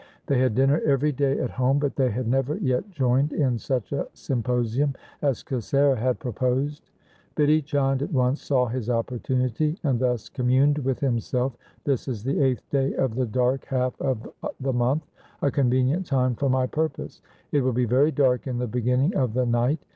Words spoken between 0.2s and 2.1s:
They had dinner every day at home, but they